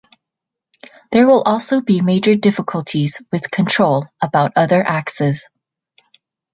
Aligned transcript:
There 1.11 1.27
will 1.27 1.43
also 1.43 1.79
be 1.79 2.01
major 2.01 2.33
difficulties 2.33 3.21
with 3.31 3.51
control 3.51 4.07
about 4.19 4.53
other 4.55 4.81
axes. 4.81 5.47